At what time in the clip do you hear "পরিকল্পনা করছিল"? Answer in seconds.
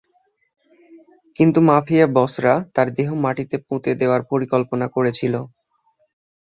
4.31-5.33